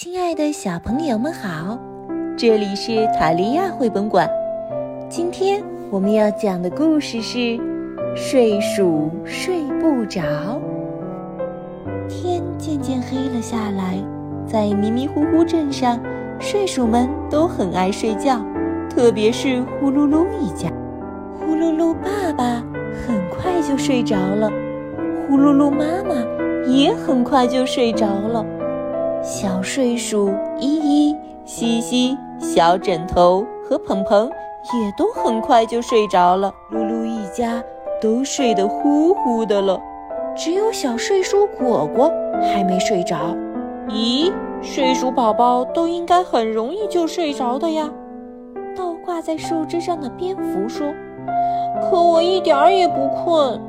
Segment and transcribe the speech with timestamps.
[0.00, 1.76] 亲爱的小朋友们好，
[2.36, 4.30] 这里是塔利亚绘本馆。
[5.08, 7.38] 今天我们要讲的故事是
[8.14, 10.20] 《睡鼠睡不着》。
[12.08, 13.98] 天渐渐黑了下来，
[14.46, 15.98] 在迷迷糊糊镇上，
[16.38, 18.40] 睡鼠们都很爱睡觉，
[18.88, 20.70] 特别是呼噜噜一家。
[21.40, 22.62] 呼噜噜爸爸
[23.04, 24.48] 很快就睡着了，
[25.26, 26.14] 呼噜噜妈妈
[26.70, 28.46] 也很快就睡着了。
[29.22, 36.52] 小睡鼠依依、西西、小枕头和鹏鹏也都很快就睡着了。
[36.72, 37.62] 噜噜一家
[38.00, 39.80] 都睡得呼呼的了，
[40.36, 43.16] 只有小睡鼠果果还没睡着。
[43.88, 47.90] 咦，睡鼠宝宝都应该很容易就睡着的呀。
[48.76, 50.86] 倒挂在树枝上的蝙蝠说
[51.82, 53.60] ：“可我一点儿也不困。”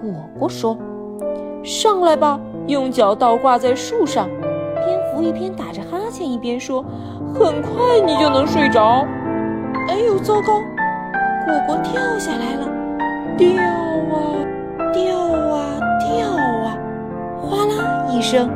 [0.00, 0.76] 果果说
[1.62, 4.28] ：“上来吧，用脚倒挂在树上。”
[5.14, 6.84] 蝙蝠一边打着哈欠一边说
[7.34, 9.06] ：“很快你就能睡着。”
[9.88, 10.60] 哎呦，糟糕！
[11.46, 12.66] 果果跳下来了，
[13.36, 14.34] 掉啊
[14.92, 15.16] 掉
[15.54, 16.76] 啊掉啊，
[17.40, 18.50] 哗啦一声，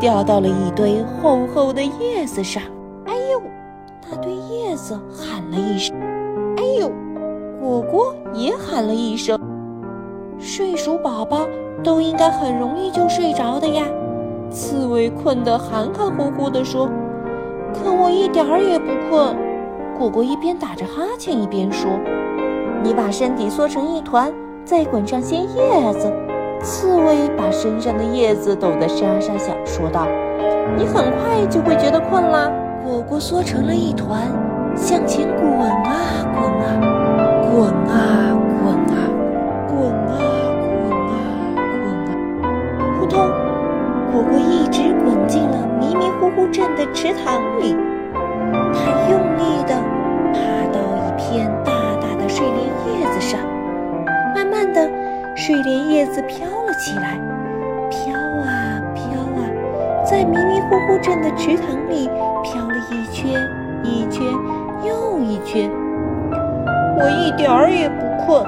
[0.00, 2.62] 掉到了一堆厚厚的叶子上。
[3.06, 3.40] 哎呦！
[4.00, 5.96] 他对叶子喊了一声
[6.58, 6.90] ：“哎呦！”
[7.60, 9.38] 果果也喊了一声。
[10.38, 11.46] 睡鼠宝宝
[11.84, 13.84] 都应该很容易就睡着的呀。
[14.50, 16.88] 刺猬困得含含糊糊地说
[17.72, 19.36] ：“可我一点儿也不困。”
[19.96, 21.90] 果果一边打着哈欠一边说
[22.82, 24.32] ：“你把身体缩成一团，
[24.64, 26.12] 再滚上些叶子。”
[26.62, 30.06] 刺猬把身上的叶子抖得沙沙响，说道
[30.76, 32.50] ：“你很快就会觉得困啦。”
[32.84, 34.26] 果果缩成了一团，
[34.74, 35.94] 向前滚啊
[36.34, 36.80] 滚啊，
[37.50, 39.08] 滚啊滚啊，
[39.68, 40.18] 滚啊
[40.88, 41.30] 滚啊
[41.70, 41.94] 滚
[42.42, 43.39] 啊，扑通！
[44.12, 47.76] 果果一直滚进了迷迷糊糊镇的池塘里，
[48.52, 49.74] 它用力地
[50.32, 53.40] 爬到一片大大的睡莲叶子上，
[54.34, 54.90] 慢慢的，
[55.36, 57.18] 睡莲叶子飘了起来，
[57.88, 59.04] 飘啊飘
[59.38, 59.46] 啊，
[60.04, 62.08] 在迷迷糊糊镇的池塘里
[62.42, 63.40] 飘了一圈
[63.84, 64.26] 一圈
[64.84, 65.70] 又一圈。
[66.98, 68.42] 我一点儿也不困，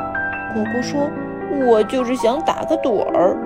[0.55, 1.09] 果果说
[1.67, 3.37] ：“我就是想打个盹儿。”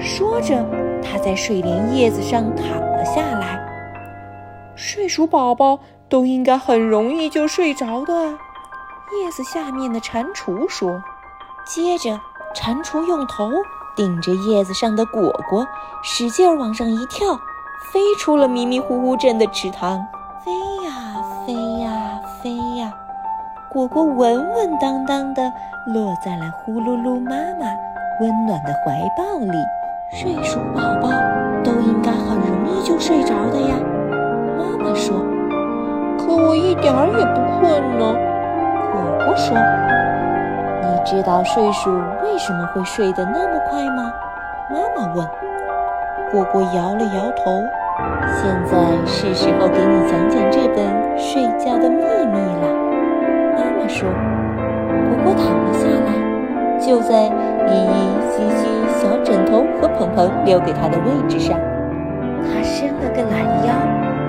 [0.00, 0.54] 说着。
[1.02, 3.60] 它在睡莲叶子上躺了下来。
[4.74, 8.14] 睡鼠宝宝都应该很容易就睡着的。
[8.14, 11.02] 叶子下面的蟾蜍说。
[11.64, 12.18] 接着，
[12.54, 13.50] 蟾蜍用头
[13.94, 15.64] 顶着叶子上的果果，
[16.02, 17.34] 使劲往上一跳，
[17.92, 20.04] 飞出了迷迷糊糊镇的池塘。
[20.44, 20.52] 飞
[20.84, 22.92] 呀飞呀飞呀，
[23.72, 25.42] 果果稳稳当当地
[25.86, 27.66] 落在了呼噜噜妈妈
[28.20, 29.58] 温暖的怀抱里。
[30.14, 31.08] 睡鼠宝宝
[31.64, 33.74] 都应该很容易就睡着的呀，
[34.58, 35.16] 妈妈说。
[36.18, 38.14] 可我一点儿也不困呢，
[38.92, 39.56] 果果说。
[40.82, 41.90] 你知道睡鼠
[42.22, 44.12] 为什么会睡得那么快吗？
[44.68, 45.26] 妈妈问。
[46.30, 47.64] 果果摇了摇头。
[48.36, 52.68] 现在是时候给你讲讲这本睡觉的秘密了，
[53.56, 54.06] 妈妈说。
[55.08, 57.32] 果果躺了下来，就在。
[60.44, 61.58] 留给他的位置上，
[62.42, 63.72] 他伸了个懒腰，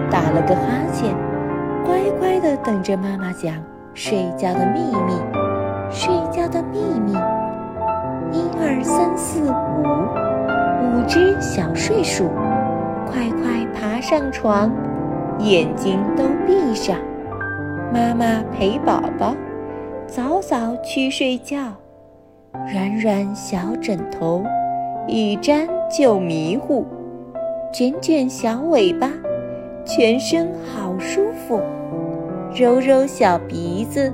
[0.10, 0.62] 打了个哈
[0.92, 1.14] 欠，
[1.86, 3.54] 乖乖地等着妈妈讲
[3.94, 5.14] 睡觉的秘密。
[5.90, 7.14] 睡觉的秘密：
[8.32, 9.84] 一二三四五，
[10.82, 12.30] 五只小睡鼠，
[13.06, 14.72] 快快爬上床，
[15.38, 16.98] 眼睛都闭上，
[17.94, 19.36] 妈妈陪宝宝，
[20.08, 21.58] 早早去睡觉，
[22.74, 24.44] 软软小枕头。
[25.06, 26.86] 一沾就迷糊，
[27.74, 29.12] 卷卷小尾巴，
[29.86, 31.62] 全身好舒服。
[32.56, 34.14] 揉揉小鼻子，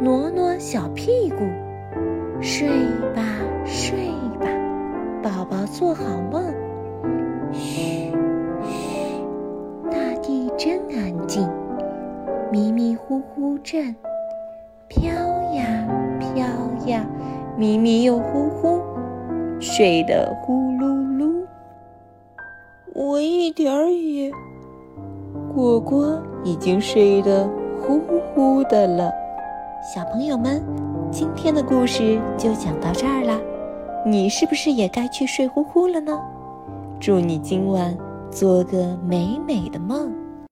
[0.00, 1.44] 挪挪小屁股，
[2.40, 2.68] 睡
[3.14, 3.22] 吧
[3.66, 3.98] 睡
[4.40, 4.46] 吧，
[5.22, 6.42] 宝宝做好梦。
[7.52, 8.10] 嘘
[8.62, 9.20] 嘘，
[9.90, 11.46] 大地真安静，
[12.50, 13.94] 迷迷糊糊镇，
[14.88, 15.12] 飘
[15.52, 15.86] 呀
[16.18, 16.46] 飘
[16.86, 17.06] 呀，
[17.58, 18.95] 迷迷又糊糊。
[19.58, 20.84] 睡得呼噜
[21.16, 21.44] 噜，
[22.94, 24.30] 我一点儿也……
[25.54, 27.48] 果果已经睡得
[27.80, 27.98] 呼
[28.34, 29.10] 呼的了。
[29.94, 30.62] 小朋友们，
[31.10, 33.40] 今天的故事就讲到这儿了，
[34.04, 36.20] 你是不是也该去睡呼呼了呢？
[37.00, 37.96] 祝你今晚
[38.30, 40.12] 做个美美的梦。